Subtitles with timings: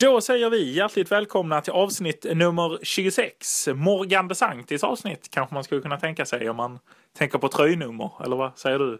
[0.00, 3.68] Då säger vi hjärtligt välkomna till avsnitt nummer 26.
[3.74, 6.78] Morgan de Sanctis avsnitt kanske man skulle kunna tänka sig om man
[7.18, 8.10] tänker på tröjnummer.
[8.24, 8.98] Eller vad säger du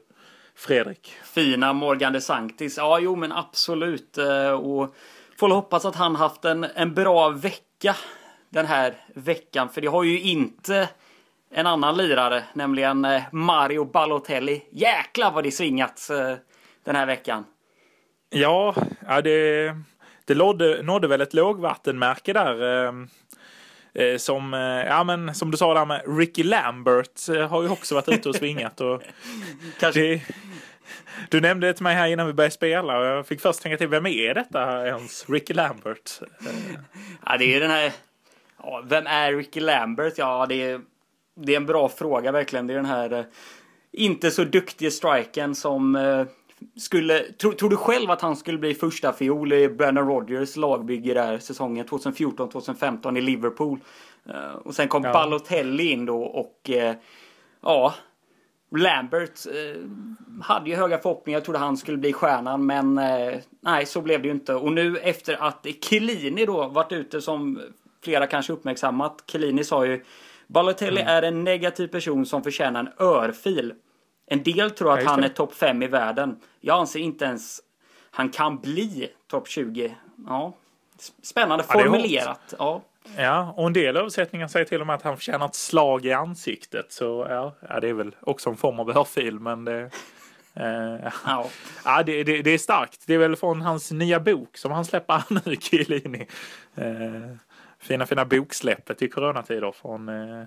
[0.55, 1.13] Fredrik?
[1.25, 2.77] Fina Morgan de Sanctis.
[2.77, 4.19] Ja, jo men absolut.
[4.19, 4.95] Eh, och
[5.39, 7.97] får hoppas att han haft en, en bra vecka
[8.51, 9.69] den här veckan.
[9.69, 10.89] För det har ju inte
[11.51, 14.63] en annan lirare, nämligen eh, Mario Balotelli.
[14.71, 16.37] Jäklar vad det svingats eh,
[16.85, 17.45] den här veckan.
[18.31, 18.75] Ja,
[19.07, 19.75] ja det,
[20.25, 22.87] det nådde, nådde väl ett lågvattenmärke där.
[22.87, 22.93] Eh,
[23.95, 27.69] eh, som, eh, ja, men, som du sa där med Ricky Lambert eh, har ju
[27.69, 28.81] också varit ute och svingat.
[28.81, 29.03] Och
[29.81, 30.01] Kanske...
[30.01, 30.23] det,
[31.29, 33.79] du nämnde det till mig här innan vi började spela och jag fick först tänka
[33.79, 35.29] till, vem är detta ens?
[35.29, 36.11] Ricky Lambert?
[37.27, 37.93] Ja, det är den här...
[38.63, 40.15] Ja, vem är Ricky Lambert?
[40.17, 40.81] Ja, det är,
[41.37, 42.67] det är en bra fråga verkligen.
[42.67, 43.25] Det är den här eh,
[43.93, 46.27] inte så duktiga striken som eh,
[46.77, 47.23] skulle...
[47.23, 51.39] Tro, tror du själv att han skulle bli första fiol i Brennan Rodgers lagbygge där
[51.39, 53.79] säsongen 2014-2015 i Liverpool?
[54.27, 55.13] Eh, och sen kom Ja.
[55.13, 56.95] Balotelli in då och eh,
[57.63, 57.95] ja,
[58.77, 59.81] Lambert eh,
[60.43, 61.37] hade ju höga förhoppningar.
[61.37, 63.01] Jag trodde han skulle bli stjärnan, men
[63.61, 64.55] nej, så blev det ju inte.
[64.55, 67.61] Och nu efter att Chiellini då varit ute som
[68.05, 69.25] flera kanske uppmärksammat.
[69.27, 70.05] Chiellini sa ju
[70.47, 73.75] Balotelli är en negativ person som förtjänar en örfil.
[74.33, 76.41] En del tror att Ja, han är topp 5 i världen.
[76.61, 77.61] Jag anser inte ens
[78.11, 79.97] han kan bli topp 20.
[80.27, 80.53] Ja,
[81.23, 82.55] spännande formulerat.
[82.59, 82.83] Ja.
[83.17, 86.13] Ja, och en del översättningar säger till och med att han förtjänar ett slag i
[86.13, 86.93] ansiktet.
[86.93, 89.91] Så ja, ja det är väl också en form av örfil, men det...
[90.55, 91.49] Eh, Ja.
[91.85, 93.07] ja, det, det, det är starkt.
[93.07, 96.27] Det är väl från hans nya bok som han släpper nu, Chiellini.
[96.75, 97.37] Eh,
[97.79, 100.45] fina, fina boksläppet i coronatider från, eh,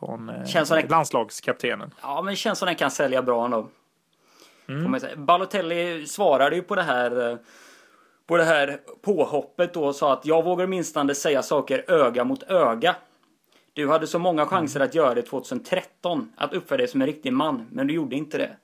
[0.00, 1.94] från eh, Känns det- landslagskaptenen.
[2.02, 3.68] Ja, men känns som den kan sälja bra ändå.
[4.68, 5.00] Mm.
[5.16, 7.36] Balotelli svarade ju på det här eh,
[8.26, 12.42] på det här påhoppet då och sa att jag vågar minstande säga saker öga mot
[12.42, 12.96] öga.
[13.72, 17.32] Du hade så många chanser att göra det 2013, att uppföra dig som en riktig
[17.32, 18.56] man, men du gjorde inte det.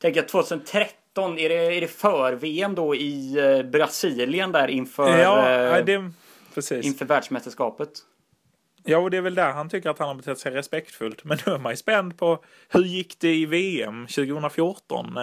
[0.00, 5.08] Tänk att 2013, är det, är det för VM då i eh, Brasilien där inför,
[5.08, 6.10] eh, ja, det,
[6.54, 6.86] precis.
[6.86, 7.90] inför världsmästerskapet?
[8.84, 11.24] Ja, och det är väl där han tycker att han har betett sig respektfullt.
[11.24, 15.22] Men nu är man ju spänd på hur gick det i VM 2014 eh,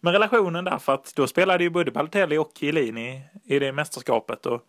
[0.00, 0.78] med relationen där.
[0.78, 4.46] För att då spelade ju både Balotelli och Chiellini i det mästerskapet.
[4.46, 4.66] Och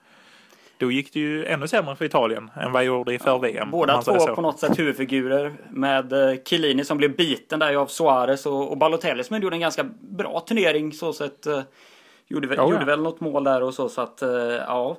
[0.78, 3.72] då gick det ju ännu sämre för Italien än vad det gjorde i för-VM.
[3.72, 8.46] Båda två på något sätt huvudfigurer med eh, Chiellini som blev biten där av Suarez
[8.46, 11.46] och, och Balotelli som gjorde en ganska bra turnering så sett.
[11.46, 11.62] Eh,
[12.28, 12.72] gjorde, Ja, ja.
[12.72, 14.30] gjorde väl något mål där och så så att eh,
[14.68, 14.98] ja.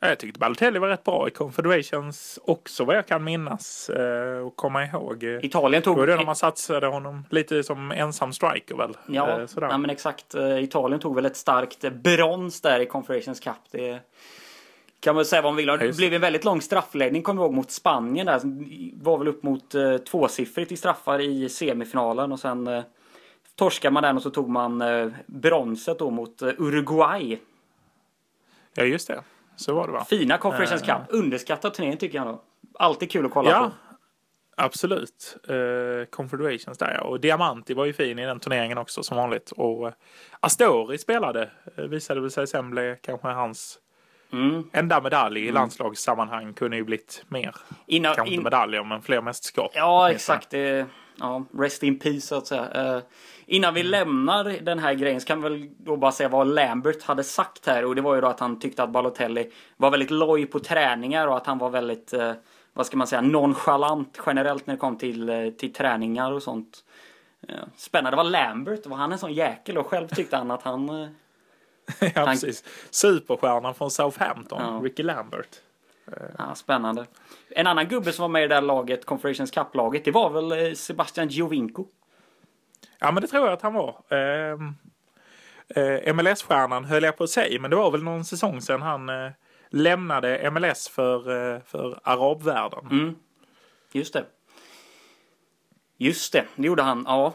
[0.00, 4.38] Ja, Jag tyckte Balotelli var rätt bra i Confederations också vad jag kan minnas eh,
[4.38, 5.22] och komma ihåg.
[5.24, 5.96] Italien tog...
[5.96, 8.96] var det när man satsade honom lite som ensam striker väl?
[9.08, 9.68] Ja, Eh, sådär.
[9.68, 10.34] nej, men exakt.
[10.34, 13.54] Eh, Italien tog väl ett starkt brons där i Confederations Cup.
[13.70, 14.00] Det
[15.00, 15.66] kan man säga vad man vill.
[15.66, 18.40] Det just blev en väldigt lång straffläggning kommer jag ihåg mot Spanien där.
[19.04, 19.74] Var väl upp mot
[20.10, 22.82] tvåsiffrigt i straffar i semifinalen och sen
[23.56, 24.82] torskade man den och så tog man
[25.26, 27.38] bronset då mot Uruguay.
[28.74, 29.22] Ja, just det.
[29.56, 30.04] Så var det va?
[30.04, 30.98] Fina Confederations Eh.
[30.98, 31.06] Cup.
[31.10, 32.42] Underskattad turnering tycker jag då.
[32.78, 33.96] Alltid kul att kolla Ja, på.
[34.56, 35.36] absolut.
[35.50, 37.00] Uh, Confederations där ja.
[37.04, 39.50] Och Diamanti var ju fin i den turneringen också som vanligt.
[39.56, 39.92] Och uh,
[40.40, 41.50] Astori spelade.
[41.76, 43.78] Visade väl sig sen blev kanske hans
[44.32, 44.70] Mm.
[44.72, 46.54] enda medalj i landslagssammanhang.
[46.54, 47.54] Kunde ju blivit mer.
[47.86, 49.70] Innan, Kanske inte in, medaljer men fler mästerskap.
[49.74, 50.50] Ja, exakt.
[50.50, 50.86] Det,
[51.20, 52.70] ja, rest in peace så att säga.
[52.96, 53.02] Eh,
[53.46, 57.02] innan vi lämnar den här grejen så kan vi väl då bara säga vad Lambert
[57.02, 57.84] hade sagt här.
[57.84, 61.26] Och det var ju då att han tyckte att Balotelli var väldigt loj på träningar
[61.26, 62.32] och att han var väldigt, eh,
[62.72, 66.84] vad ska man säga, nonchalant generellt när det kom till, eh, till träningar och sånt.
[67.48, 68.16] Eh, Spännande.
[68.16, 69.78] Var Lambert, var han en sån jäkel?
[69.78, 70.88] Och själv tyckte han att han...
[70.88, 71.08] eh,
[72.00, 72.64] ja, Han- precis.
[72.90, 74.80] Superstjärnan från Southampton, Ja.
[74.84, 75.48] Ricky Lambert.
[76.38, 77.06] Ja, spännande.
[77.50, 80.52] En annan gubbe som var med i det där laget, Confederations Cup-laget, det var väl
[80.66, 81.86] eh, Sebastian Giovinco.
[82.98, 84.02] Ja, men det tror jag att han var.
[84.14, 84.74] Ehm,
[85.68, 89.08] eh, MLS-stjärnan höll jag på att säga, men det var väl någon säsong sedan han
[89.08, 89.30] eh,
[89.70, 92.86] lämnade MLS för, eh, för arabvärlden.
[92.90, 93.14] Mm.
[93.92, 94.24] Just det.
[95.96, 97.04] Just det, det gjorde han.
[97.06, 97.32] Ja.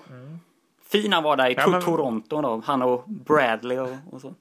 [0.92, 2.62] Fin han var där i Ja, men- Toronto då.
[2.66, 4.36] Han och Bradley och, och så.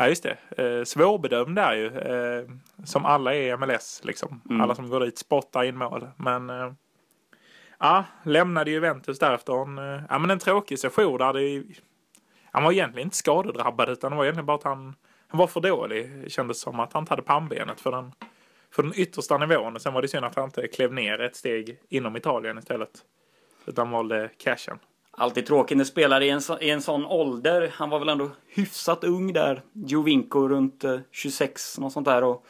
[0.00, 0.62] Ja, just det.
[0.62, 1.86] Eh, svårbedömd där ju.
[1.86, 2.48] Eh,
[2.84, 4.40] som alla är i MLS liksom.
[4.50, 4.60] Mm.
[4.60, 6.08] Alla som går dit spottar in mål.
[6.16, 6.72] Men eh,
[7.78, 11.64] ja, lämnade Juventus därefter en, eh, ja, men en tråkig session där det
[12.50, 14.94] han var egentligen inte skadedrabbad utan det var egentligen bara att han,
[15.28, 16.22] han var för dålig.
[16.22, 18.12] Det kändes som att han inte hade pannbenet för den,
[18.70, 19.74] för den yttersta nivån.
[19.74, 22.90] Och sen var det synd att han inte klev ner ett steg inom Italien istället.
[23.66, 24.78] Utan valde cashen.
[25.18, 27.70] Alltid tråkigt när spelare i en, så, i en sån ålder.
[27.74, 29.62] Han var väl ändå hyfsat ung där.
[29.72, 32.24] Jovinko runt eh, 26, något sånt där.
[32.24, 32.46] Och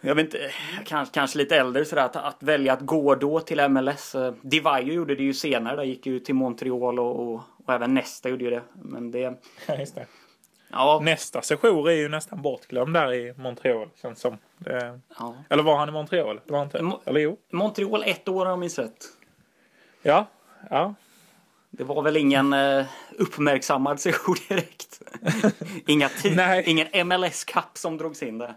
[0.00, 0.50] jag vet inte,
[0.84, 2.02] kanske, kanske lite äldre sådär.
[2.04, 4.14] Att, att välja att gå då till MLS.
[4.14, 5.76] Eh, Divayo gjorde det ju senare.
[5.76, 8.62] Där gick ju till Montreal och, och, och även Nesta gjorde ju det.
[8.82, 9.18] Men det...
[9.66, 10.06] Ja, just det.
[10.70, 13.88] Ja, Nästa session är ju nästan bortglömd där i Montreal.
[14.02, 14.38] Känns som.
[14.58, 15.00] Det...
[15.18, 15.34] ja.
[15.50, 16.40] Eller var han i Montreal?
[16.46, 16.78] Det var inte.
[16.78, 17.36] Mo- Eller jo.
[17.52, 19.04] Montreal ett år om jag minns rätt.
[20.02, 20.26] Ja.
[20.70, 20.94] Ja.
[21.76, 22.86] Det var väl ingen eh,
[23.18, 25.02] uppmärksammad session direkt.
[25.86, 26.10] Inga
[26.64, 28.54] ingen MLS Cup som drogs in där.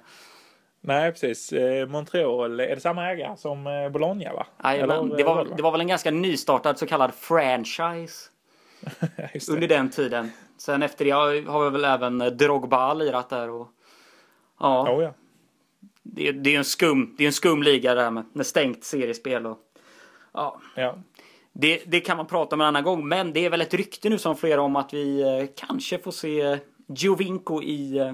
[0.81, 1.51] Nej, precis.
[1.54, 4.48] Eh, Montreal, är det samma ägare som eh, Bologna va?
[4.63, 8.30] Nej, Eller, det, var, det var väl en ganska nystartad så kallad franchise
[9.51, 10.31] under den tiden.
[10.57, 13.50] Sen efter det har har väl även Drogba lirat där.
[13.50, 13.68] Och,
[14.60, 15.13] ja, Oh, ja.
[16.04, 19.45] det, det är en skum, det är en skum liga där med, med stängt seriespel.
[19.45, 19.57] Och,
[20.33, 20.95] ja, ja.
[21.54, 24.10] Det, det kan man prata om en annan gång, men det är väl ett rykte
[24.10, 28.13] nu som flera om att vi eh, kanske får se Giovinco i, eh,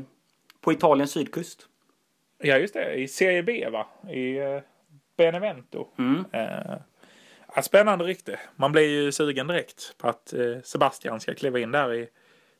[0.61, 1.67] på Italiens sydkust.
[2.37, 2.93] Ja, just det.
[2.93, 3.87] I Serie B va?
[4.11, 4.59] I eh,
[5.17, 5.87] Benevento.
[5.97, 6.25] Mm.
[6.31, 8.39] Eh, spännande rykte.
[8.55, 12.07] Man blir ju sugen direkt på att eh, Sebastian ska kliva in där i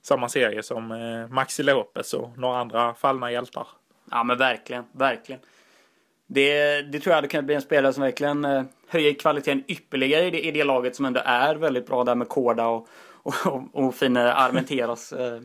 [0.01, 3.67] samma serie som eh, Maxi Lopez och några andra fallna hjältar.
[4.11, 5.41] Ja men verkligen, verkligen.
[6.27, 10.25] Det, det tror jag hade kunnat bli en spelare som verkligen eh, höjer kvaliteten ypperligare
[10.25, 12.87] i det, i det laget som ändå är väldigt bra där med Korda och,
[13.23, 15.13] och, och, och fina Armenteros.
[15.13, 15.39] Eh.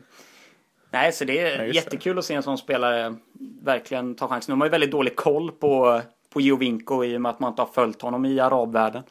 [0.90, 1.76] Nej, så det är Ja, just det.
[1.84, 3.14] jättekul att se en sån spelare
[3.62, 4.52] verkligen ta chansen.
[4.52, 6.00] De har ju väldigt dålig koll på,
[6.32, 9.02] på Jovinko i och med att man inte har följt honom i arabvärlden.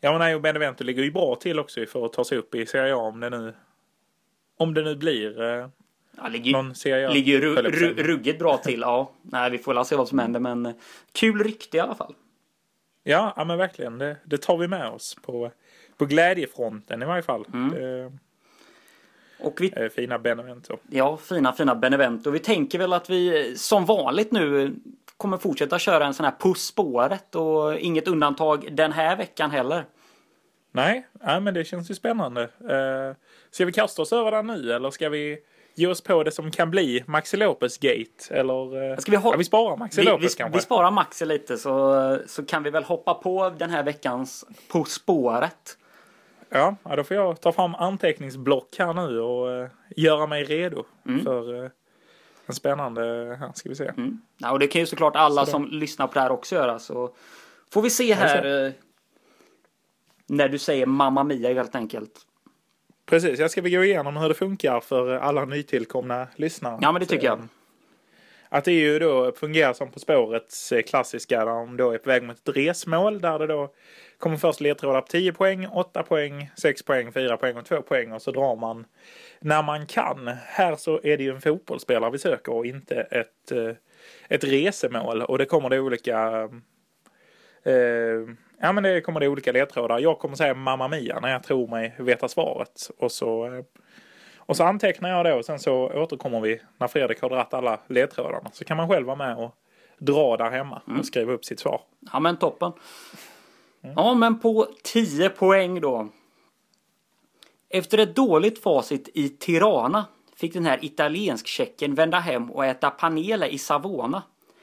[0.00, 2.54] Ja, men nej, och Benevento ligger ju bra till också för att ta sig upp
[2.54, 3.54] i Serie A om det nu,
[4.58, 5.68] om det nu blir eh,
[6.16, 8.80] Ja, ligger, någon Serie ligger ru, ru, ruggigt bra till.
[8.80, 10.72] Ja, nej, vi får väl se vad som händer, men eh,
[11.12, 12.14] kul rykte i alla fall.
[13.02, 13.98] Ja, ja, men verkligen.
[13.98, 15.50] Det, det tar vi med oss på,
[15.96, 17.44] på glädjefronten i varje fall.
[17.52, 17.70] Mm.
[17.70, 18.12] Det
[19.38, 20.76] Och vi fina Benevento.
[20.90, 22.30] Ja, fina fina Benevento.
[22.30, 24.74] Vi tänker väl att vi som vanligt nu
[25.16, 29.84] kommer fortsätta köra en sån här På spåret och inget undantag den här veckan heller.
[30.72, 32.42] Nej, ja, men det känns ju spännande.
[32.42, 33.16] Uh,
[33.50, 35.38] ska vi kasta oss över den nu eller ska vi
[35.76, 38.34] ge oss på det som kan bli Maxi Lopez Gate?
[38.34, 40.58] Eller uh, Ska vi, ja, vi sparar Maxi vi, vi, Lopez kanske?
[40.58, 44.84] vi sparar Maxi lite så, så kan vi väl hoppa på den här veckans På
[44.84, 45.78] spåret.
[46.48, 51.24] Ja, då får jag ta fram anteckningsblock här nu och eh, göra mig redo Mm.
[51.24, 51.70] för eh,
[52.46, 53.02] en spännande,
[53.40, 53.88] här ska vi se.
[53.88, 54.20] Mm.
[54.38, 56.78] Ja, och det kan ju såklart alla Så som lyssnar på det här också göra.
[56.78, 57.14] Så
[57.72, 58.72] får vi se här eh,
[60.26, 62.12] när du säger Mamma Mia helt enkelt.
[63.06, 66.78] Precis, jag ska vi gå igenom hur det funkar för alla nytillkomna lyssnare.
[66.82, 67.38] Ja, men det tycker jag.
[67.38, 67.44] Eh,
[68.48, 72.08] Att det ju då fungerar som På spårets eh, klassiska där de då är på
[72.08, 73.72] väg mot ett resmål där det då
[74.18, 78.12] kommer först ledtrådar på 10 poäng, 8 poäng, 6 poäng, 4 poäng och 2 poäng
[78.12, 78.84] och så drar man
[79.40, 80.28] när man kan.
[80.46, 83.70] Här så är det ju en fotbollsspelare vi söker och inte ett, eh,
[84.28, 86.48] ett resemål och det kommer det olika
[87.62, 89.98] eh, Ja men det kommer det olika ledtrådar.
[89.98, 92.90] Jag kommer säga Mamma Mia när jag tror mig veta svaret.
[92.98, 93.64] Och så, eh,
[94.36, 97.80] och så antecknar jag det och sen så återkommer vi när Fredrik har dragit alla
[97.86, 98.50] ledtrådarna.
[98.52, 99.54] Så kan man själv vara med och
[99.98, 101.80] dra där hemma och skriva upp sitt svar.
[102.12, 102.72] Ja men toppen.
[103.80, 106.08] Ja men på 10 poäng då.
[107.68, 110.04] Efter ett dåligt facit i Tirana
[110.36, 114.22] fick den här italiensk-tjecken vända hem och äta panele i Savona.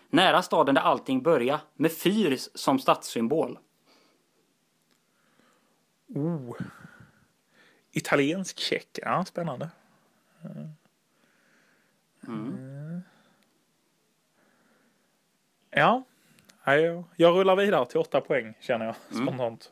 [0.09, 3.57] Nära staden där allting börjar med fyr som stadssymbol.
[6.15, 6.55] Oh.
[7.91, 8.99] Italiensk check.
[9.01, 9.69] Ja, spännande.
[12.27, 13.01] Mm.
[15.69, 16.03] Ja,
[16.65, 19.71] Ja, jag, jag rullar vidare till åtta poäng känner jag spontant.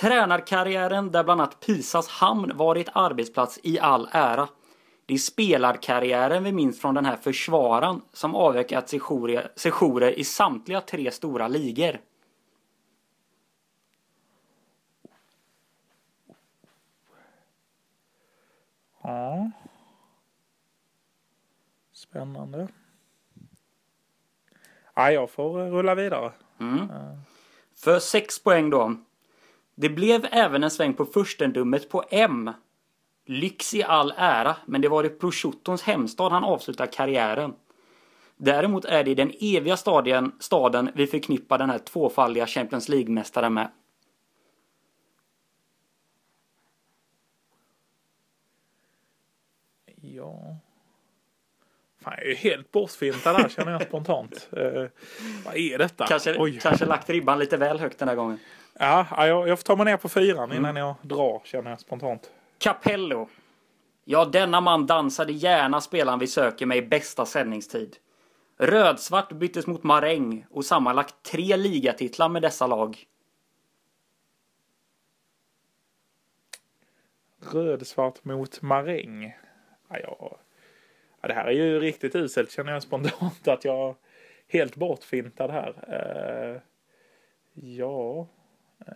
[0.00, 4.48] Tränarkarriären där bland annat Pisas hamn varit arbetsplats i all ära.
[5.06, 8.88] Det är spelarkarriären vi minns från den här försvararen som avverkat
[9.56, 12.00] sessioner i samtliga tre stora ligor.
[19.02, 19.50] Ja.
[21.92, 22.68] Spännande.
[24.94, 26.32] Ja, jag får eh, rulla vidare.
[27.76, 28.96] För 6 poäng då.
[29.74, 32.50] Det blev även en sväng på furstendömet på M.
[33.26, 37.54] Lyx i all ära, men det var i prosciuttons hemstad han avslutade karriären.
[38.36, 43.54] Däremot är det i den eviga stadien, staden vi förknippar den här tvåfaldiga Champions League-mästaren
[43.54, 43.70] med.
[50.20, 50.56] Ja.
[52.00, 54.48] Fan, jag är helt bortfintad där känner jag spontant.
[54.56, 54.62] Uh,
[55.44, 56.06] vad är detta?
[56.06, 58.38] Kanske, kanske lagt ribban lite väl högt den här gången.
[58.78, 62.30] Ja, jag, jag får ta mig ner på fyran innan jag drar känner jag spontant.
[62.58, 63.28] Capello.
[64.04, 67.96] Ja, denna man dansade gärna spelaren vi söker med i bästa sändningstid.
[68.58, 73.06] Rödsvart byttes mot maräng och sammanlagt tre ligatitlar med dessa lag.
[77.52, 79.34] Rödsvart mot maräng.
[79.90, 80.38] Ja,
[81.20, 83.94] ja, det här är ju riktigt uselt känner jag spontant att jag
[84.48, 85.74] helt bortfintad här.
[85.88, 86.60] Uh,
[87.54, 88.26] ja.
[88.88, 88.94] Uh,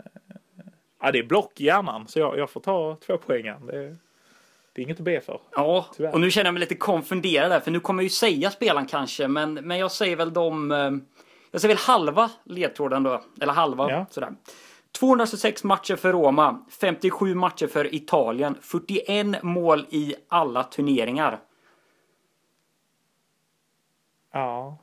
[1.01, 3.67] ja, det är block i hjärnan så jag, jag får ta två poängen.
[3.67, 3.97] Det,
[4.73, 5.41] det är inget att be för.
[5.53, 6.13] Ja, tyvärr.
[6.13, 8.87] och nu känner jag mig lite konfunderad där för nu kommer jag ju säga spelaren
[8.87, 10.73] kanske men, men jag säger väl de...
[10.73, 10.91] Eh,
[11.51, 13.23] jag säger väl halva ledtråden då.
[13.41, 14.07] Eller halva ja.
[14.11, 14.33] sådär.
[14.99, 21.41] 226 matcher för Roma, 57 matcher för Italien, 41 mål i alla turneringar.
[24.33, 24.79] Ja.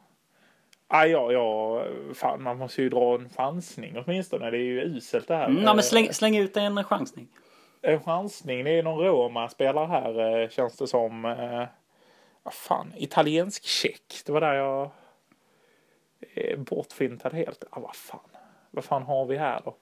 [0.88, 4.52] Ah, ja, ja, fan, man måste ju dra en chansning åtminstone.
[4.52, 5.46] Det är ju uselt det här.
[5.46, 7.28] Mm, ja, men släng, släng ut en chansning.
[7.82, 11.26] En chansning, det är någon Roma-spelare här eh, känns det som.
[11.26, 11.66] Eh,
[12.44, 14.22] vad fan, italiensk check.
[14.26, 14.92] Det var där jag
[16.36, 17.64] är bortfintad helt.
[17.70, 18.30] Ah, vad fan,
[18.72, 19.76] vad fan har vi här då?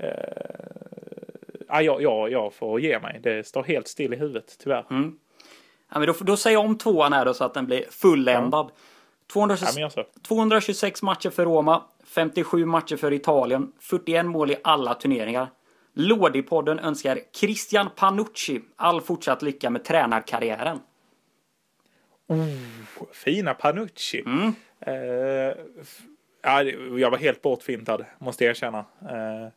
[0.00, 3.20] Eh, ah, ja, ja, jag får ge mig.
[3.22, 4.86] Det står helt still i huvudet tyvärr.
[4.90, 5.18] Mm.
[5.92, 8.66] Ja, men då, då säger jag om tvåan här då så att den blir fulländad.
[8.66, 8.76] Ja.
[9.32, 15.48] 226, ja, 226 matcher för Roma, 57 matcher för Italien, 41 mål i alla turneringar.
[15.94, 20.80] Lådipodden önskar Christian Panucci all fortsatt lycka med tränarkarriären.
[22.26, 22.46] Oh,
[23.12, 24.22] fina Panucci.
[24.26, 24.54] Mm.
[24.86, 25.54] Uh,
[26.42, 26.62] ja,
[26.98, 28.78] jag var helt bortfintad, måste jag erkänna.
[28.78, 29.48] Uh,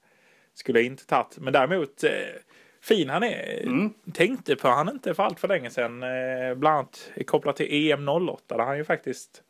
[0.54, 1.38] skulle jag inte tagit.
[1.38, 2.10] Men däremot, uh,
[2.82, 3.64] fin han är.
[3.64, 3.94] Mm.
[4.14, 6.04] Tänkte på han inte för allt för länge sedan.
[6.04, 9.44] Uh, bland annat kopplat till EM 08 där han ju faktiskt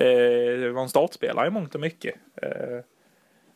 [0.00, 2.14] uh, var en startspelare i mångt och mycket.
[2.42, 2.80] Uh,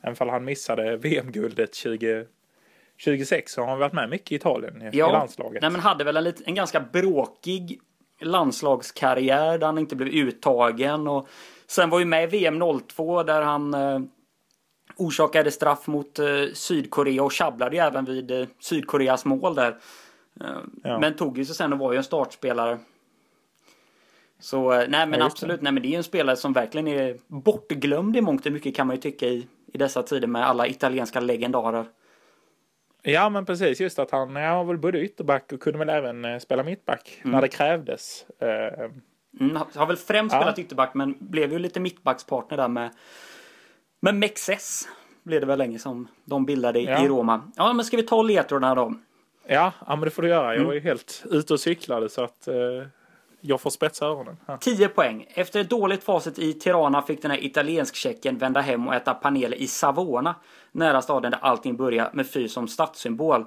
[0.02, 2.26] även fall han missade VM-guldet 20
[3.00, 5.62] 26 har han varit med mycket i Italien i, ja, landslaget.
[5.62, 7.80] Nej, men hade väl en, lite, en ganska bråkig
[8.20, 11.08] landslagskarriär där han inte blev uttagen.
[11.08, 11.28] Och
[11.66, 14.00] sen var ju med i VM 02 där han eh,
[15.00, 19.78] orsakade straff mot eh, Sydkorea och sjabblade ju även vid eh, Sydkoreas mål där.
[20.40, 20.46] Eh,
[20.82, 20.98] ja.
[20.98, 22.78] Men tog ju sig sen och var ju en startspelare.
[24.38, 26.88] Så eh, nej men ja, absolut, nej men det är ju en spelare som verkligen
[26.88, 30.46] är bortglömd i mångt och mycket kan man ju tycka i, i dessa tider med
[30.46, 31.84] alla italienska legendarer.
[33.02, 36.24] Ja men precis, just att han ja, var väl både ytterback och kunde väl även
[36.24, 37.32] eh, spela mittback mm.
[37.32, 38.26] när det krävdes.
[39.40, 40.40] Mm, har väl främst ja.
[40.40, 42.90] spelat ytterback men blev ju lite mittbackspartner där med,
[44.00, 44.88] med Mexes.
[45.22, 47.04] Blev det väl länge som de bildade ja.
[47.04, 47.42] i Roma.
[47.56, 48.94] Ja men ska vi ta ledtrådarna då?
[49.46, 50.46] Ja, ja men det får du göra.
[50.46, 50.66] Jag mm.
[50.66, 52.86] var ju helt ute och cyklade så att uh,
[53.40, 54.36] jag får spetsa öronen.
[54.46, 54.56] Ja.
[54.56, 55.26] 10 poäng.
[55.28, 59.54] Efter ett dåligt facit i Tirana fick den här italiensk-tjecken vända hem och äta panel
[59.54, 60.34] i Savona.
[60.72, 63.44] Nära staden där allting började med Fy som stadssymbol.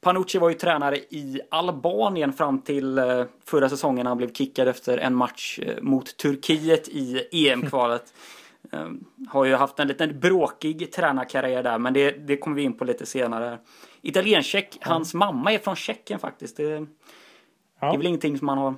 [0.00, 4.06] Panucci var ju tränare i Albanien fram till eh, förra säsongen.
[4.06, 8.12] Han blev kickad efter en match eh, mot Turkiet i EM-kvalet.
[8.72, 12.76] Ehm, har ju haft en liten bråkig tränarkarriär där, men det, det kommer vi in
[12.76, 13.58] på lite senare.
[14.02, 14.78] Italiensk-tjeck.
[14.80, 16.56] Hans mamma är från Tjeckien faktiskt.
[16.56, 16.86] Det, ja.
[17.80, 18.74] det är väl ingenting som man har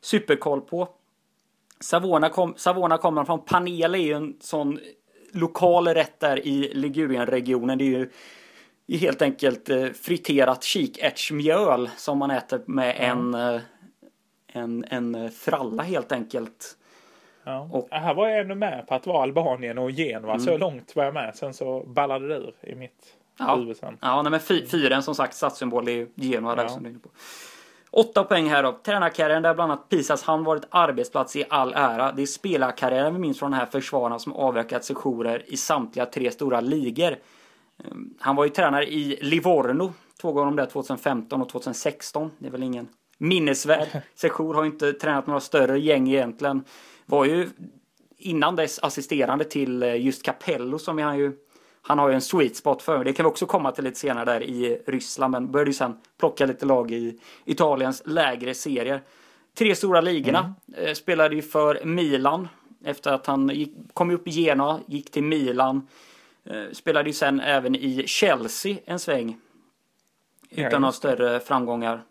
[0.00, 0.88] superkoll på.
[1.80, 3.44] Savona, kom, Savona kommer från.
[3.44, 4.78] Panel är ju en sån
[5.32, 7.78] lokal rätt där i Ligurienregionen.
[7.78, 8.08] Det är
[8.86, 13.34] ju helt enkelt eh, friterat kikärtsmjöl som man äter med mm.
[13.34, 13.60] en,
[14.52, 16.76] en, en fralla helt enkelt.
[17.44, 17.68] Ja.
[17.72, 20.30] Och, här var jag ändå med på att vara Albanien och Genua.
[20.30, 20.40] Mm.
[20.40, 21.36] Så långt var jag med.
[21.36, 23.56] Sen så ballade det ur i mitt ja.
[23.56, 23.98] huvud sen.
[24.00, 27.08] Ja, nej, men fyren som sagt stadssymbol är Genua där som du är inne på.
[27.90, 28.72] Åtta poäng här då.
[28.72, 32.12] Tränarkarriären där bland annat Pisas han varit arbetsplats i all ära.
[32.12, 36.30] Det är spelarkarriären vi minns från den här försvararen som avverkat sessioner i samtliga tre
[36.30, 37.16] stora ligor.
[37.84, 42.30] Ehm, han var ju tränare i Livorno två gånger om det 2015 och 2016.
[42.38, 44.54] Det är väl ingen minnesvärd session.
[44.54, 46.64] Har inte tränat några större gäng egentligen.
[47.06, 47.50] Var ju
[48.18, 51.32] innan dess assisterande till eh, just Capello som han ju
[51.86, 53.04] han har ju en sweet spot för.
[53.04, 55.32] Det kan vi också komma till lite senare där i Ryssland.
[55.32, 59.02] Men började ju sen plocka lite lag i Italiens lägre serier.
[59.54, 60.54] Tre stora ligorna.
[60.68, 60.86] Mm.
[60.86, 62.48] Eh, spelade ju för Milan.
[62.84, 65.88] Efter att han gick, kom upp i Genoa, gick till Milan.
[66.44, 69.36] Eh, spelade ju sen även i Chelsea en sväng.
[70.50, 72.02] Utan några större framgångar.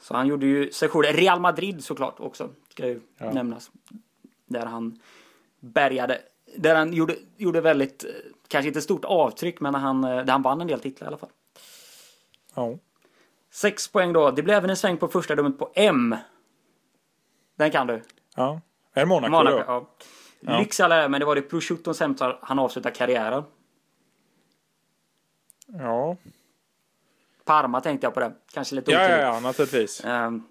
[0.00, 1.12] Så han gjorde ju sessioner.
[1.12, 2.50] Real Madrid såklart också.
[2.68, 3.32] Ska ju ja.
[3.32, 3.70] nämnas.
[4.46, 5.00] Där han
[5.60, 6.20] bärgade
[6.56, 8.10] där han gjorde, gjorde väldigt, eh,
[8.48, 11.16] kanske inte stort avtryck, men han, eh, där han vann en del titlar i alla
[11.16, 11.30] fall.
[12.54, 12.78] Ja.
[13.50, 14.30] Sex poäng då.
[14.30, 16.16] Det blev även en sväng på första rummet på M.
[17.56, 18.02] Den kan du.
[18.36, 18.60] Ja.
[18.92, 19.64] Är det Monaco, Monaco, då?
[19.66, 19.88] ja.
[20.40, 20.60] Ja.
[20.60, 23.42] Är men det var det prosciutton sämsta han avslutade karriären.
[25.66, 26.16] Ja.
[27.44, 28.32] Parma tänkte jag på det.
[28.52, 29.22] Kanske lite Ja, ja, oturligt.
[29.22, 30.02] ja, naturligtvis.
[30.04, 30.44] Han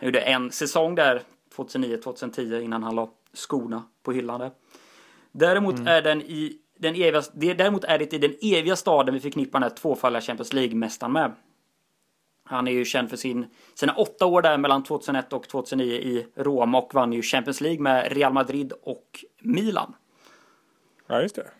[0.00, 1.22] gjorde en säsong där
[1.56, 4.50] 2009-2010 innan han la skorna på hyllan där.
[5.32, 5.86] Däremot Mm.
[5.86, 9.60] är den i den eviga, det, däremot är det i den eviga staden vi förknippar
[9.60, 11.32] den här tvåfaldiga Champions League-mästaren med.
[12.44, 16.26] Han är ju känd för sin, sina åtta år där mellan 2001 och 2009 i
[16.34, 19.94] Roma och vann ju Champions League med Real Madrid och Milan.
[21.06, 21.50] Ja, just det.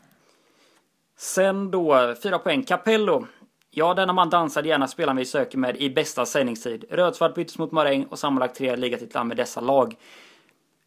[1.16, 2.62] Sen då, fyra poäng.
[2.62, 3.26] Capello.
[3.70, 6.84] Ja, denna man dansade gärna spelaren vi söker med i bästa sändningstid.
[6.90, 9.94] Rödsvart byttes mot Maräng och sammanlagt tre ligatitlar med dessa lag.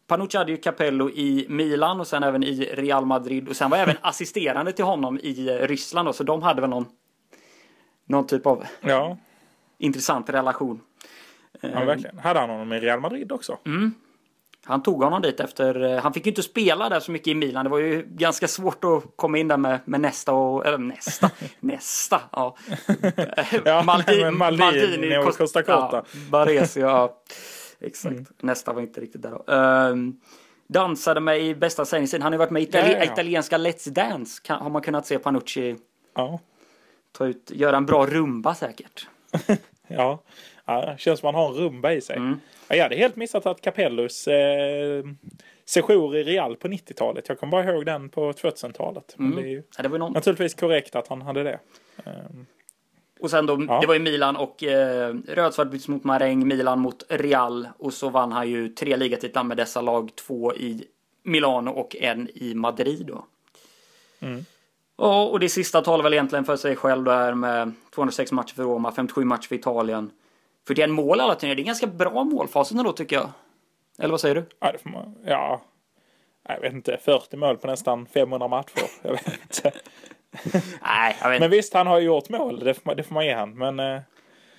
[0.06, 3.78] Panucci hade ju Capello i Milan och sen även i Real Madrid och sen var
[3.78, 6.86] även assisterande till honom i eh, Ryssland då, så de hade väl någon
[8.06, 9.16] någon typ av Ja,
[9.78, 10.80] intressant relation.
[11.60, 12.18] ja verkligen.
[12.18, 13.58] Hade han honom i Real Madrid också?
[14.66, 17.34] Han tog honom dit efter, eh, han fick ju inte spela där så mycket i
[17.34, 17.64] Milan.
[17.64, 21.30] Det var ju ganska svårt att komma in där med, med nästa och, eller nästa,
[21.60, 22.56] nästa, ja.
[23.64, 23.82] Ja,
[24.26, 25.88] men Maldini och Costa Curta.
[25.92, 27.20] Ja, Baresi, ja.
[27.80, 28.14] Exakt.
[28.42, 29.52] Nästa var inte riktigt där då.
[29.52, 30.16] Ehm,
[30.66, 32.22] dansade med i bästa sändningstid.
[32.22, 34.40] Han har ju varit med i itali- Ja, italienska Let's Dance.
[34.44, 35.76] Kan, har man kunnat se Panucci
[37.12, 39.06] ta ut, göra en bra rumba säkert.
[39.88, 40.22] Ja.
[40.66, 42.16] Ja känns som han har en rumba i sig.
[42.16, 42.40] Mm.
[42.68, 45.04] Ja, jag hade helt missat att Capellos eh,
[45.64, 47.28] sejour i Real på 90-talet.
[47.28, 49.14] Jag kommer bara ihåg den på 2000-talet.
[49.16, 49.42] Men Mm.
[49.44, 51.58] det är ju Ja, det var någon naturligtvis korrekt att han hade det.
[53.20, 53.80] Och sen då, Ja.
[53.80, 58.08] det var ju Milan och eh, Rödsvart byttes mot Maräng, Milan mot Real och så
[58.08, 60.84] vann han ju tre ligatitlar med dessa lag, två i
[61.22, 63.24] Milano och en i Madrid då.
[64.20, 64.44] Mm.
[64.96, 68.62] Ja, och det sista talar väl egentligen för sig själv där med 206 matcher för
[68.62, 70.10] Roma, 57 matcher för Italien.
[70.66, 73.30] 41 mål alla turneringar, det är ganska bra målfacit ändå tycker jag.
[73.98, 74.44] Eller vad säger du?
[74.60, 75.60] Ja, det får man, ja,
[76.48, 78.82] jag vet inte, 40 mål på nästan 500 matcher.
[79.02, 79.72] Jag vet inte.
[80.82, 82.58] Nej, jag vet Men visst, han har ju gjort mål.
[82.64, 83.58] Det får man, det får man ge han.
[83.58, 84.00] Men, eh,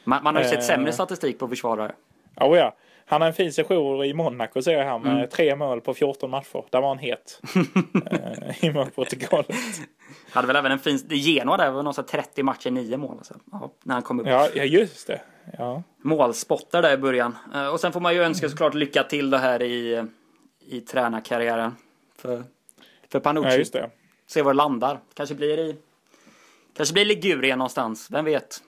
[0.03, 1.91] man, man har ju eh, sett sämre statistik på försvarare.
[2.35, 2.75] ja, ja.
[3.07, 5.29] Han har en fin sejour i Monaco ser jag här med Mm.
[5.29, 6.63] tre mål på 14 matcher.
[6.69, 7.41] Där var han het.
[8.11, 9.47] eh, I målprotokollet.
[10.31, 13.17] Hade väl även en fin, Genoa där var någonstans 30 matcher, 9 mål.
[13.17, 13.33] Alltså.
[13.51, 14.27] Ja, när han kom upp.
[14.27, 15.21] Ja, ja, just det.
[15.57, 15.83] Ja.
[15.97, 17.35] målspottar där i början.
[17.53, 20.03] Eh, Och sen får man ju önska såklart lycka till det här i,
[20.59, 21.75] i tränarkarriären.
[22.15, 22.43] För,
[23.11, 23.63] för Panucci.
[23.73, 23.89] ja.
[24.27, 24.99] Se var det landar.
[25.13, 25.75] Kanske blir i
[26.77, 28.07] Kanske blir Ligurien någonstans.
[28.11, 28.63] Vem vet?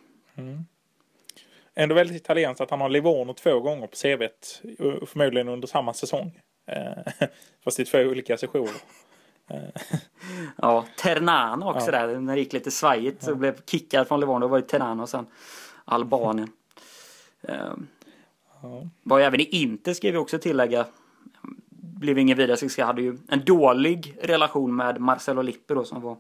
[1.76, 4.62] Ändå väldigt italienskt att han har Livorno två gånger på CVt.
[4.80, 6.40] eh, Förmodligen under samma säsong.
[6.68, 7.28] Eh,
[7.64, 8.72] Fast i två olika sessioner.
[10.58, 12.08] Ja, Ternana också Ja.
[12.08, 12.20] där.
[12.20, 14.40] När det gick lite svajigt så blev kickad från Livorno.
[14.40, 15.26] Då var det Ternana och sen
[15.86, 16.50] Albanien.
[17.48, 17.88] Um,
[18.62, 18.90] Ja.
[19.04, 20.86] var ju även i Inter ska vi också tillägga.
[21.70, 22.82] Blev ingen vidare succé.
[22.82, 26.18] Hade ju en dålig relation med Marcelo Lippi då som var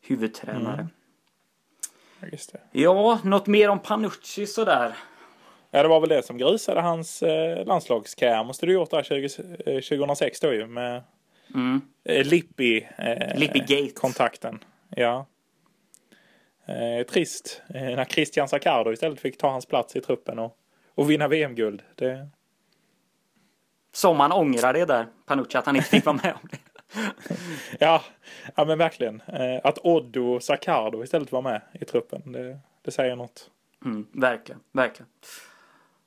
[0.00, 0.88] huvudtränare.
[2.20, 2.60] Det.
[2.72, 4.94] Ja, något mer om Panucci sådär.
[5.70, 8.44] Ja, det var väl det som grusade hans eh, landslagskarriär.
[8.44, 9.24] Måste du gjort där 20,
[9.66, 11.02] eh, 2006 då ju med
[11.54, 11.80] Mm.
[12.04, 12.86] eh, Lippi.
[12.98, 13.88] Eh.
[13.94, 14.64] Kontakten.
[14.88, 15.26] Ja.
[16.70, 17.62] Eh, trist.
[17.74, 20.56] Eh, när Christian Saccardo istället fick ta hans plats i truppen och,
[20.94, 21.82] och vinna VM-guld.
[21.94, 22.28] Det,
[23.92, 26.58] Som man ångrar det där, Panucci, att han inte fick vara med om det.
[27.78, 28.02] ja,
[28.54, 29.22] ja, men verkligen.
[29.26, 32.32] Eh, att Oddo och Saccardo istället var med i truppen.
[32.32, 33.50] Det, det säger något.
[33.84, 35.08] Mm, verkligen, verkligen.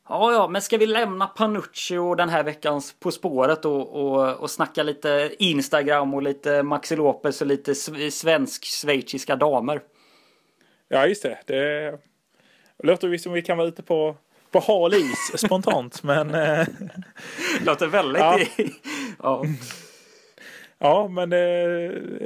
[0.10, 4.34] Ja, ja, men ska vi lämna Panucci och den här veckans På spåret och, och,
[4.34, 9.82] och snacka lite Instagram och lite Maxi Lopez och lite sv- svensk-schweiziska damer?
[10.94, 11.38] Ja, just det.
[11.46, 11.98] Det
[12.84, 14.16] låter vi som vi kan vara ute på,
[14.52, 16.04] på hal is spontant.
[16.04, 16.68] men eh,
[17.66, 18.22] Låter väldigt...
[18.22, 18.40] Ja.
[19.24, 19.46] Ja.
[20.78, 21.08] ja.
[21.08, 21.44] men det,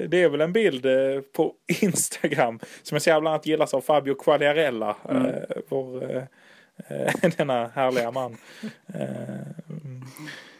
[0.08, 3.82] det är väl en bild eh, på Instagram som jag ser bland annat gillas av
[3.82, 4.95] Fabio Quagliarella.
[5.10, 6.23] Eh, vår, eh,
[6.88, 8.38] eh, denna härliga man.
[8.93, 9.10] Eh,
[9.69, 10.03] mm.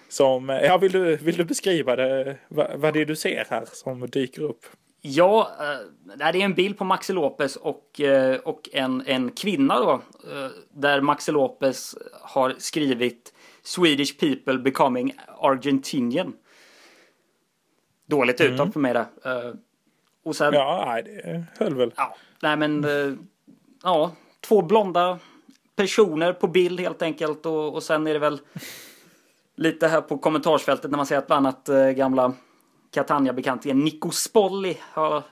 [0.10, 3.46] som, eh, ja, vill, du, vill du beskriva det, vad, vad det är du ser
[3.50, 4.66] här som dyker upp?
[5.10, 9.80] Ja, eh, det är en bild på Maxi Lopez och, eh, och en, en kvinna
[9.80, 9.92] då.
[10.32, 16.34] eh, Där Maxi Lopez har skrivit Swedish people becoming Argentinian.
[18.08, 19.06] Dåligt uttal för mig där.
[19.26, 19.54] Eh,
[20.24, 21.94] Och sen, ja, Ja, nej, det höll väl.
[22.42, 22.86] nej men,
[23.84, 25.20] ja, två blonda
[25.76, 28.40] personer på bild helt enkelt och, och sen är det väl
[29.56, 32.34] lite här på kommentarsfältet när man ser att bland annat gamla
[32.98, 35.24] Catania-bekantingen Nico Spolli har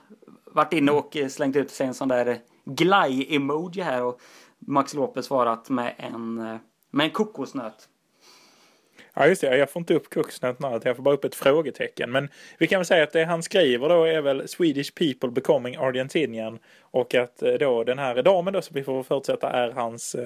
[0.44, 4.20] varit inne och eh, slängt ut sig en sån där glaj-emoji här och
[4.58, 6.56] Max Lopez svarat med en, eh,
[6.90, 7.88] med en kokosnöt.
[9.14, 9.56] Ja, just det.
[9.56, 10.80] Jag får inte upp nu.
[10.82, 12.10] Jag får bara upp ett frågetecken.
[12.10, 15.76] Men vi kan väl säga att det han skriver då är väl Swedish people becoming
[15.76, 16.58] Argentinian.
[16.80, 20.16] Och att eh, då den här damen då som vi får fortsätta är hans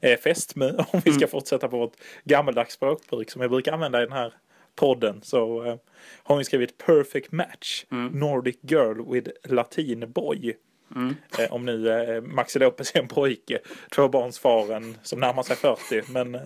[0.00, 0.72] eh, fästmö.
[0.92, 4.32] Om vi ska fortsätta på vårt gammaldags språkbruk som vi brukar använda i den här
[4.80, 5.20] podden.
[5.22, 5.74] Så eh,
[6.22, 7.84] har hon skrivit Perfect Match.
[8.12, 10.56] Nordic Girl with Latin Boy.
[10.94, 11.16] Mm.
[11.38, 13.58] Eh, om nu eh, Maxi Lopez är en pojke,
[13.90, 16.02] tvåbarnsfaren som närmar sig 40.
[16.12, 16.40] Men eh,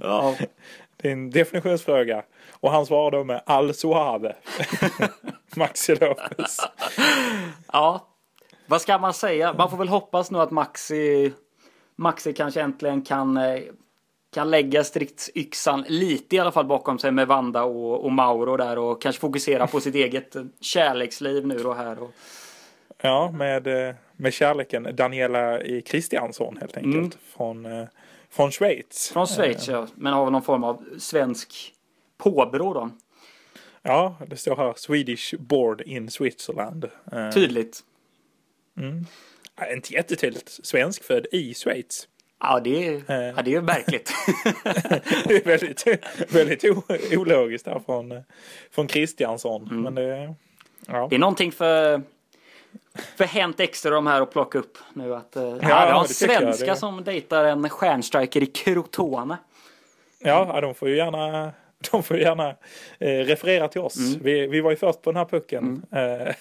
[0.00, 0.36] Ja.
[0.96, 2.22] det är en definitionsfråga.
[2.50, 4.36] Och han svarar då med Al Suave.
[5.56, 6.58] Maxi Lopez.
[7.72, 8.08] ja.
[8.66, 9.52] Vad ska man säga?
[9.52, 11.32] Man får väl hoppas nu att Maxi,
[11.96, 13.60] Maxi kanske äntligen kan, eh,
[14.32, 18.78] kan lägga stridsyxan lite i alla fall bakom sig med Vanda och, och Mauro där
[18.78, 22.02] och kanske fokusera på sitt eget eh, kärleksliv nu och här.
[22.02, 22.10] Och,
[23.04, 26.94] Ja, med, eh, med kärleken Daniela Kristiansson helt enkelt.
[26.94, 27.10] Mm.
[27.36, 27.86] Från, eh,
[28.30, 29.10] från Schweiz.
[29.12, 31.74] från Schweiz ja, men har någon form av svensk
[32.18, 32.90] påbrå då.
[33.82, 36.90] Ja, det står här Swedish board in Switzerland.
[37.34, 37.80] Tydligt.
[39.56, 40.66] ja, inte jättetydligt.
[40.66, 42.08] Svenskfödd i Schweiz.
[42.42, 43.34] Ja, det är, Eh.
[43.36, 44.12] ja, det är ju märkligt.
[45.24, 45.86] Det är väldigt,
[46.34, 46.64] väldigt
[47.18, 48.18] ologiskt där från, eh,
[48.70, 49.62] från Kristiansson.
[49.70, 49.82] Mm.
[49.82, 50.34] Men det,
[50.86, 51.06] ja.
[51.10, 52.02] Det är någonting för,
[53.16, 55.14] för Hänt Extra de här att plocka upp nu.
[55.14, 56.42] Att, eh, ja, Ja, har en det tycker jag.
[56.42, 59.36] svenska Det- som dejtar en stjärnstriker i Crotone.
[60.18, 61.52] Ja, de får ju gärna,
[61.90, 62.48] de får gärna
[62.98, 63.96] eh, referera till oss.
[63.96, 64.20] Mm.
[64.22, 65.82] Vi, vi var ju först på den här pucken.
[65.92, 66.34] Eh,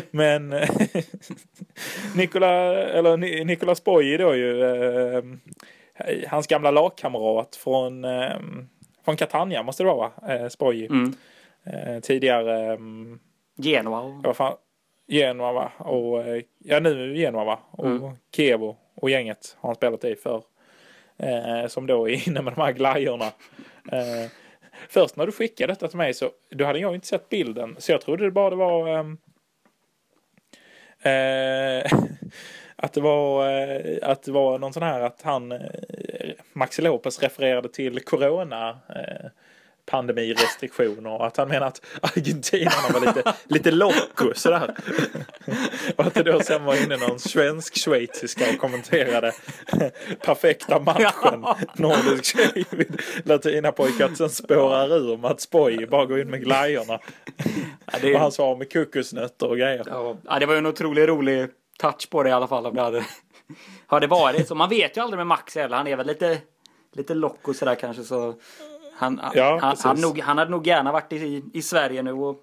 [0.10, 0.48] men
[2.16, 2.48] Nikola,
[2.84, 5.22] eller Ni- Nicolas Boy då ju eh,
[6.28, 8.36] hans gamla lagkamrat från, eh,
[9.04, 10.34] från Catania måste det vara va?
[10.34, 10.86] Eh, Spoji.
[10.86, 11.12] Mm.
[12.02, 12.78] Tidigare,
[13.58, 14.00] Genoa.
[14.00, 14.56] och- vad fan,
[15.08, 15.72] Genoa va?
[15.78, 16.24] Och,
[16.58, 17.58] ja nu Genoa va?
[17.70, 18.10] Och Mm.
[18.36, 20.42] Kievo och gänget har han spelat i för.
[21.68, 23.32] Som då är inne med de här glajjorna.
[24.88, 27.76] Först när du skickade detta till mig så då hade jag inte sett bilden.
[27.78, 29.18] Så jag trodde det bara det var Um,
[31.06, 31.82] uh,
[32.76, 35.60] att det var uh, att det var någon sån här att han eh,
[36.52, 38.78] Maxi Lopez refererade till corona
[39.86, 44.74] pandemirestriktioner och att han menar att argentinarna var lite, lite loco sådär.
[45.96, 49.32] och att det då sen var inne någon svensk-schweiziska och kommenterade
[50.24, 51.44] perfekta matchen.
[51.74, 52.36] Nordisk
[53.24, 56.98] latinapojke att sen spårar ur Mats Boy bara går in med glajjorna.
[57.92, 59.84] Ja, det, Och han svarar med kokosnötter och grejer.
[59.86, 62.66] ja, det var ju en otroligt rolig touch på det i alla fall.
[62.66, 63.04] Om det hade,
[63.86, 64.54] hade varit så.
[64.54, 65.76] Man vet ju aldrig med Max heller.
[65.76, 66.38] Han är väl lite,
[66.92, 68.02] lite lock och sådär kanske.
[68.04, 68.34] Så
[68.96, 72.40] han, Ja, han, han, nog, han hade nog gärna varit i, i Sverige nu och,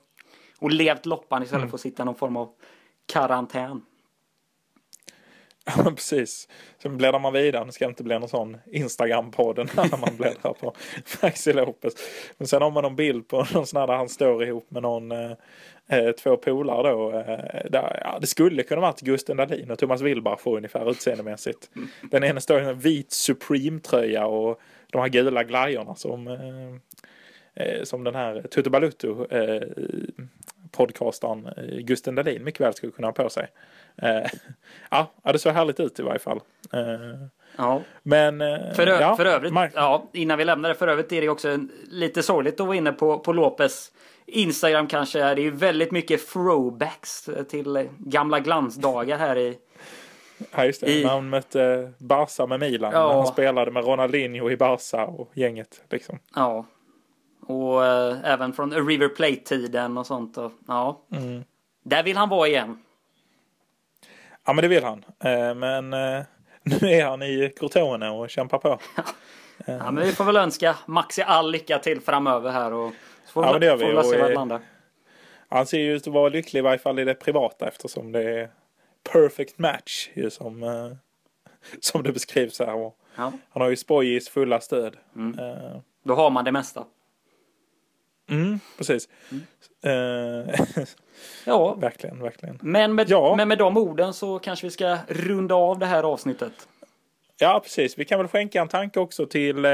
[0.60, 1.70] och levt loppan istället Mm.
[1.70, 2.50] för att sitta i någon form av
[3.14, 3.82] karantän.
[5.66, 6.48] Ja, precis.
[6.78, 7.66] Sen bläddrar man vidare.
[7.66, 10.74] Det ska inte bli någon sån Instagram-podden när man bläddrar på
[11.22, 11.94] Maxi Lopez.
[12.38, 14.82] Men sen har man någon bild på någon sån här där han står ihop med
[14.82, 15.32] någon eh,
[15.88, 17.12] eh, två polare då.
[17.12, 21.70] Eh, där, ja, det skulle kunna varit Gusten Dahlin och Thomas Wilbach får ungefär utseendemässigt.
[22.12, 27.84] Den ena står i en vit Supreme-tröja och de här gula glajjorna som eh, eh
[27.84, 29.62] som den här Tutu Balutto eh,
[30.72, 33.48] podcastaren eh, Gusten Dahlin mycket väl skulle kunna ha på sig.
[34.02, 34.30] Eh,
[34.90, 36.40] ja, det såg härligt ut i varje fall.
[36.74, 36.82] Eh,
[37.58, 37.82] Ja.
[38.04, 41.22] men eh, För, ja, för övrigt, Mark- ja, innan vi lämnar det, för övrigt är
[41.22, 43.92] det också en, lite sorgligt att vara inne på, på Lopez
[44.26, 45.22] Instagram kanske.
[45.24, 49.58] är Det är ju väldigt mycket throwbacks till gamla glansdagar här i...
[50.56, 50.92] ja, just det.
[50.92, 52.92] i- När han mötte Barca med Milan.
[52.94, 53.08] Ja.
[53.08, 55.82] När han spelade med Ronaldinho i Barca och gänget.
[55.90, 56.20] Liksom.
[56.36, 56.66] Ja.
[57.48, 60.38] Och eh, även från River Plate-tiden och sånt.
[60.38, 61.02] Och, ja.
[61.12, 61.44] Mm.
[61.84, 62.83] Där vill han vara igen.
[64.46, 65.06] Ja men det vill han.
[65.24, 66.22] Eh, men eh,
[66.64, 68.80] nu är han i Crotone och kämpar på.
[69.66, 72.74] Ja, men vi får väl önska Maxi all lycka till framöver här.
[72.74, 72.92] Och
[73.26, 74.62] så får Ja, vi, får vi se var det landar.
[75.50, 78.40] Han ser ju ut att vara lycklig i varje fall i det privata eftersom det
[78.40, 78.50] är
[79.12, 80.92] perfect match ju som, eh,
[81.80, 82.74] som det beskrivs här.
[82.76, 83.32] Och Ja.
[83.50, 84.98] han har ju Spojis fulla stöd.
[85.16, 85.36] Mm.
[86.04, 86.84] Då har man det mesta.
[88.34, 89.10] Mm, precis.
[89.84, 90.66] Eh,
[91.46, 92.60] Ja, verkligen, verkligen.
[92.62, 93.36] men med, Ja.
[93.36, 96.68] men med de orden så kanske vi ska runda av det här avsnittet.
[97.40, 97.98] Ja, precis.
[97.98, 99.72] Vi kan väl skänka en tanke också till eh,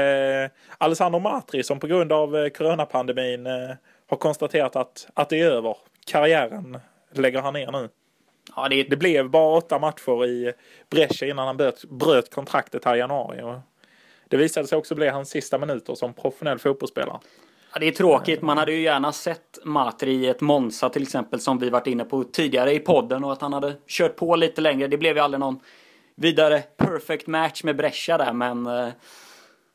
[0.78, 3.70] Alessandro Matri som på grund av eh, coronapandemin eh,
[4.06, 5.76] har konstaterat att, att det är över.
[6.06, 6.78] Karriären
[7.12, 7.88] lägger han ner nu.
[8.56, 10.52] Ja, det Det blev bara åtta matcher i
[10.90, 13.42] Brescia innan han bröt, bröt kontraktet här i januari.
[13.42, 13.58] Och
[14.28, 17.18] det visade sig också bli hans sista minuter som professionell fotbollsspelare.
[17.72, 18.42] Ja, det är tråkigt.
[18.42, 22.04] Man hade ju gärna sett Matri i ett Monza till exempel som vi varit inne
[22.04, 24.88] på tidigare i podden och att han hade kört på lite längre.
[24.88, 25.60] Det blev ju aldrig någon
[26.14, 28.88] vidare perfect match med Brescia där men eh,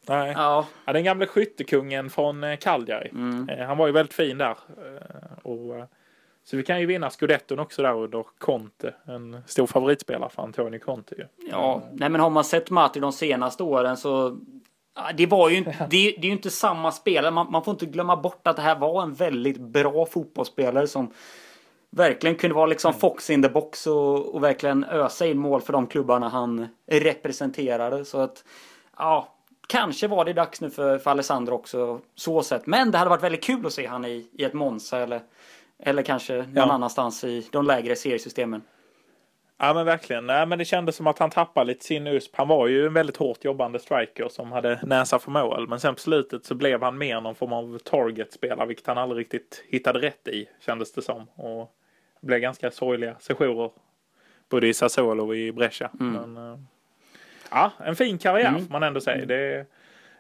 [0.08, 0.34] Nej.
[0.36, 3.10] Ja, Ja, den gamle skyttekungen från eh, Cagliari.
[3.10, 3.50] Mm.
[3.50, 4.56] Eh, Han var ju väldigt fin där.
[5.44, 5.88] Och,
[6.44, 8.94] så vi kan ju vinna scudetton också där under Conte.
[9.06, 11.48] En stor favoritspelare för Antonio Conte ju.
[11.52, 11.82] ja.
[11.94, 14.38] Nej, men har man sett Mati de senaste åren så
[15.18, 17.32] det var ju det, det är ju inte samma spelare.
[17.32, 21.14] Man, man får inte glömma bort att det här var en väldigt bra fotbollsspelare som
[21.90, 25.74] verkligen kunde vara liksom Fox in the box och, och verkligen ösa in mål för
[25.74, 28.06] de klubbarna han representerade.
[28.06, 28.44] Så att
[28.98, 29.36] ja,
[29.68, 32.66] kanske var det dags nu för, för Alessandro också så sett.
[32.68, 35.22] Men det hade varit väldigt kul att se han i, i ett Monza eller,
[35.80, 36.72] eller kanske någon Ja.
[36.72, 38.62] annanstans i de lägre seriesystemen.
[39.58, 40.28] Ja men verkligen.
[40.28, 42.36] Nej, men det kändes som att han tappade lite sin USP.
[42.36, 45.68] Han var ju en väldigt hårt jobbande striker som hade näsa för mål.
[45.68, 49.20] Men sen på slutet så blev han mer någon form av target-spelare, vilket han aldrig
[49.20, 51.28] riktigt hittade rätt i, kändes det som.
[51.36, 51.72] Och
[52.22, 53.72] det blev ganska sorgliga sessioner.
[54.50, 55.90] Både i Sassuolo och i Brescia.
[55.94, 56.60] Men, eh,
[57.52, 59.26] ja, en fin karriär får man ändå säga.
[59.26, 59.66] Det,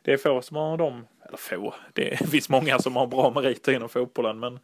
[0.02, 3.72] det är få som har dem, eller få, det finns många som har bra meriter
[3.72, 4.40] inom fotbollen.
[4.40, 4.60] Men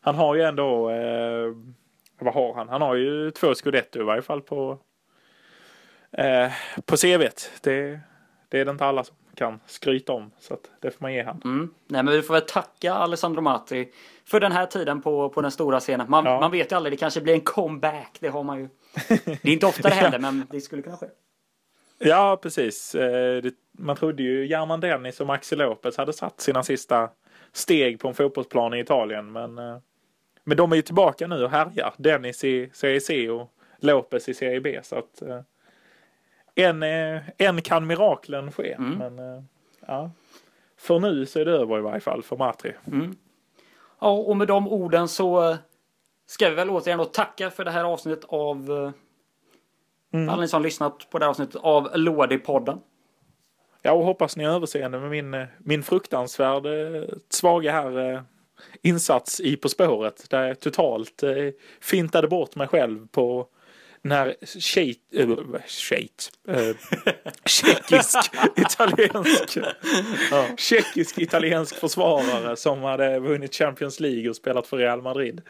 [0.00, 1.52] han har ju ändå eh,
[2.24, 2.68] vad har han?
[2.68, 4.78] Han har ju två scudetto i varje fall på
[6.12, 6.52] eh,
[6.84, 7.50] på CVt.
[7.62, 8.00] Det,
[8.48, 10.30] det är det inte alla som kan skryta om.
[10.38, 11.40] Så att det får man ge han.
[11.44, 11.74] Mm.
[11.86, 13.88] Nej, men vi får väl tacka Alessandro Matri
[14.24, 16.10] för den här tiden på, på den stora scenen.
[16.10, 16.40] Man, Ja.
[16.40, 18.16] man vet ju aldrig, det kanske blir en comeback.
[18.20, 18.68] Det har man ju.
[19.24, 21.06] Det är inte ofta det händer, men det skulle kunna ske.
[21.98, 22.94] Ja, precis.
[22.94, 23.44] Eh,
[23.78, 27.10] man trodde ju German Dennis och Maxi Lopez hade satt sina sista
[27.52, 29.32] steg på en fotbollsplan i Italien.
[29.32, 29.76] Men, eh,
[30.44, 31.94] men de är ju tillbaka nu och härjar.
[31.96, 34.80] Dennis i Serie C och Lopez i Serie B.
[34.82, 35.40] Så att eh,
[36.54, 38.76] en, eh, en kan miraklen ske.
[38.78, 39.42] Men eh,
[39.86, 40.10] ja,
[40.76, 42.72] för nu så är det över i varje fall för Matri.
[44.00, 45.56] Ja, och med de orden så
[46.26, 48.92] ska vi väl återigen då tacka för det här avsnittet av
[50.12, 50.28] Mm.
[50.28, 52.78] alla ni som lyssnat på det här avsnittet av Lådi-podden.
[53.82, 56.62] Ja, och hoppas ni har överseende med min, min fruktansvärd
[57.30, 58.24] svaga här
[58.82, 60.30] insats i På spåret.
[60.30, 61.32] Där jag totalt eh,
[61.80, 63.48] fintade bort mig själv på
[64.02, 66.76] den här tjejt, äh, äh,
[67.44, 68.18] tjeckisk
[68.56, 69.58] italiensk,
[70.56, 75.40] tjeckisk italiensk försvarare som hade vunnit Champions League och spelat för Real Madrid.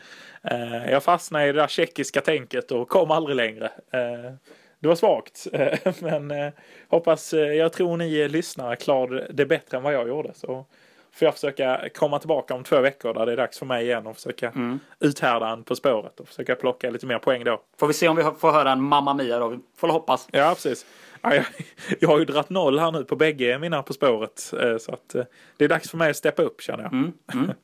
[0.43, 3.67] Eh, jag fastnade i det där tjeckiska tänket och kom aldrig längre.
[3.93, 4.33] Eh,
[4.81, 6.53] det var svagt, eh, men eh,
[6.89, 10.33] hoppas, eh, jag tror ni lyssnare klarade det bättre än vad jag gjorde.
[10.35, 10.67] Så
[11.13, 14.07] får jag försöka komma tillbaka om två veckor där det är dags för mig igen
[14.07, 14.53] och försöka
[15.01, 17.61] uthärda en På spåret och försöka plocka lite mer poäng då.
[17.79, 19.49] Får vi se om vi får höra en Mamma Mia då.
[19.49, 20.29] Vi får hoppas.
[20.33, 20.87] Ja, precis.
[21.23, 21.45] Ja, jag,
[22.01, 24.53] jag har ju dratt noll här nu på bägge mina På spåret.
[24.61, 25.25] eh, Så att eh,
[25.57, 26.93] det är dags för mig att steppa upp känner jag.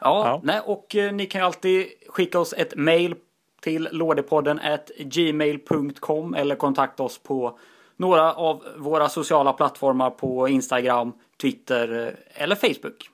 [0.00, 0.40] Ja, Ja.
[0.44, 3.14] Nej, och eh, ni kan ju alltid skicka oss ett mail
[3.60, 7.58] till lådepodden at gmail.com eller kontakta oss på
[7.96, 13.10] några av våra sociala plattformar på Instagram, Twitter eh, eller Facebook.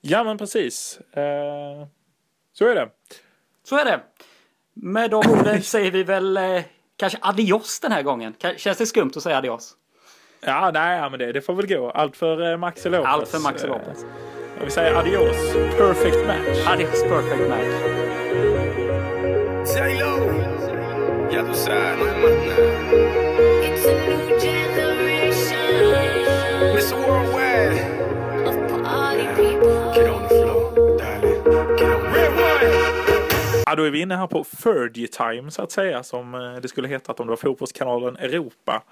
[0.00, 0.98] Ja, men precis.
[1.12, 1.86] Eh,
[2.52, 2.88] Så är det.
[3.64, 4.00] Så är det.
[4.74, 6.62] Med de orden säger vi väl eh,
[6.96, 8.34] kanske adios den här gången.
[8.56, 9.76] Känns det skumt att säga adios?
[10.40, 11.90] Ja, nej, men det, det får väl gå.
[11.90, 13.06] Allt för eh, Maxi Lopez.
[13.06, 14.04] Allt för Maxi Eh, Lopez.
[14.64, 15.52] Vi säger adios.
[15.78, 16.66] Perfect match.
[16.66, 17.92] Adios perfect match.
[26.82, 26.96] Mr.
[27.08, 27.78] Worldwide.
[28.48, 29.92] of party people.
[29.94, 31.44] Get on the floor, darling.
[31.78, 33.62] Get on Red one.
[33.66, 36.68] Ja, då är vi inne här på Fergie Time så att säga, som eh, det
[36.68, 38.82] skulle heta om det var fotbollskanalen Europa.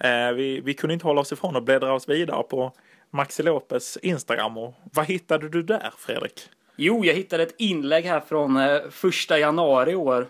[0.00, 2.72] Eh, Vi, vi kunde inte hålla oss ifrån att bläddra oss vidare på
[3.10, 4.58] Maxi Lopez Instagram.
[4.58, 6.40] Och vad hittade du där, Fredrik?
[6.76, 10.26] Jo, jag hittade ett inlägg här från eh, första januari i år,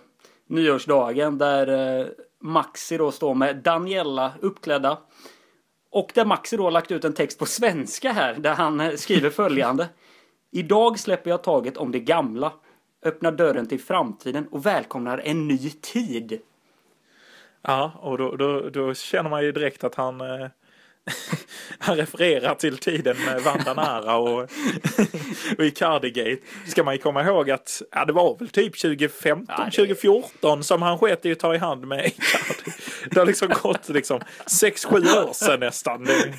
[0.46, 2.06] nyårsdagen, där eh,
[2.40, 4.98] Maxi då står med Daniela uppklädda.
[5.90, 9.30] Och där Maxi då lagt ut en text på svenska här, där han eh, skriver
[9.30, 9.88] följande.
[10.52, 12.52] Idag släpper jag taget om det gamla,
[13.04, 16.40] öppnar dörren till framtiden och välkomnar en ny tid.
[17.62, 20.46] Ja, och då, då, då känner man ju direkt att han, eh,
[21.78, 24.40] han refererar till tiden med Vandanara och,
[25.58, 26.38] och Icardi-gate.
[26.66, 30.64] Ska man ju komma ihåg att ja, det var väl typ 2015, Ja, det- 2014
[30.64, 32.70] som han sket i att ta i hand med Icardi.
[33.10, 36.04] Det har liksom gått liksom 6-7 år sedan nästan.
[36.04, 36.34] Det,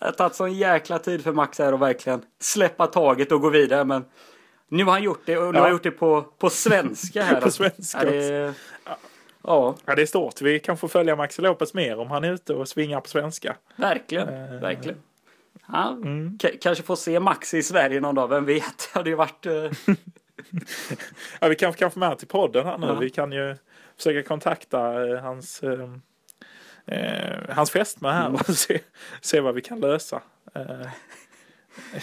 [0.00, 3.84] har tagit sån jäkla tid för Max här att verkligen släppa taget och gå vidare,
[3.84, 4.04] men
[4.68, 5.60] nu har han gjort det och nu Ja.
[5.60, 7.40] har han gjort det på, på svenska här.
[7.40, 8.54] På svenska det,
[9.44, 10.40] ja, ja, det är stort.
[10.42, 13.56] Vi kan få följa Maxi Lopez mer om han är ute och svingar på svenska.
[13.76, 14.28] verkligen.
[14.28, 14.60] Eh.
[14.60, 14.98] verkligen.
[15.72, 16.38] Ja, Mm.
[16.60, 18.62] kanske får se Maxi i Sverige någon dag, vem vet?
[18.92, 19.46] Det hade ju varit...
[19.46, 19.52] eh,
[21.40, 22.96] Ja, vi kanske kan få med till podden här nu.
[23.00, 23.56] Vi kan ju
[23.96, 25.90] försöka kontakta eh, hans, eh,
[26.86, 28.34] eh, hans fästmö här Mm.
[28.34, 28.80] och se,
[29.20, 30.22] se vad vi kan lösa.
[30.54, 30.86] Eh,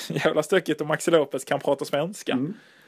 [0.26, 2.38] jävla stökigt om Maxi Lopez kan prata svenska.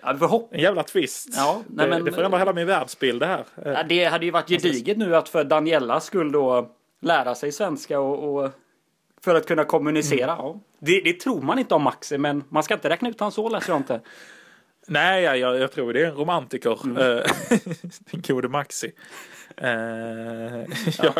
[0.01, 0.49] Ja, vi får hoppas.
[0.51, 1.27] En jävla twist.
[1.35, 3.45] Ja, nej, det, men- det förändrar hela min världsbild det här.
[3.65, 7.51] Eh, Ja, det hade ju varit gediget nu att för Daniellas skull då lära sig
[7.51, 8.51] svenska och, och
[9.23, 10.25] för att kunna kommunicera.
[10.39, 10.59] Ja.
[10.79, 13.49] Det, det tror man inte om Maxi, men man ska inte räkna ut han så
[13.49, 14.01] läser jag inte.
[14.87, 16.79] Nej, jag, jag, tror det är en romantiker.
[16.85, 16.97] Mm.
[16.97, 17.23] eh,
[18.11, 18.91] Den gode Maxi.
[19.57, 19.71] Eh,
[21.03, 21.13] ja.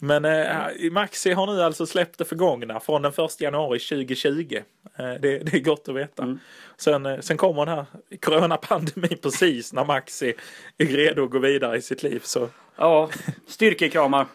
[0.00, 4.56] Men eh, Maxi har nu alltså släppt det förgångna från den 1 januari 2020.
[4.56, 4.62] Eh,
[4.96, 6.22] det, det är gott att veta.
[6.22, 6.38] Mm.
[6.76, 7.84] Sen, eh, sen kommer den här
[8.20, 10.34] coronapandemin precis när Maxi
[10.78, 12.20] är redo att gå vidare i sitt liv.
[12.24, 13.08] Så Ja,
[13.46, 14.26] styrkekramar.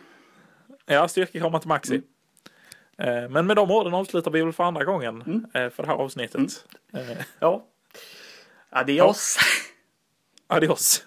[0.85, 2.01] ja, styrkekramar till Maxi.
[2.97, 5.71] Eh, men med de orden avslutar vi väl för andra gången Mm.
[5.71, 6.65] för det här avsnittet.
[8.71, 9.03] Eh, Ja.
[9.03, 9.37] Adios.
[10.49, 11.05] adios.